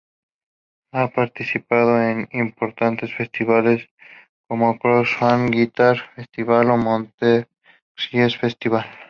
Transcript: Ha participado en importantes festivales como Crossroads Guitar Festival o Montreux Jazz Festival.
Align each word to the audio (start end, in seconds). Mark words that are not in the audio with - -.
Ha 0.93 1.09
participado 1.11 2.01
en 2.01 2.27
importantes 2.31 3.13
festivales 3.13 3.87
como 4.47 4.79
Crossroads 4.79 5.51
Guitar 5.51 5.97
Festival 6.15 6.71
o 6.71 6.77
Montreux 6.77 7.47
Jazz 8.11 8.35
Festival. 8.35 8.87